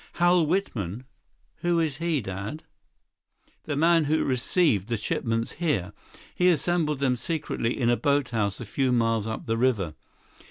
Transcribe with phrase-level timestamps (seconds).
[0.13, 1.03] "Hal Whitman?
[1.57, 2.63] Who is he, Dad?"
[3.65, 5.93] "The man who received the shipments here.
[6.33, 9.93] He assembled them secretly in a boathouse a few miles up the river.